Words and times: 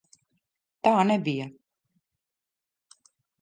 Tā 0.87 0.93
nebija! 1.09 1.45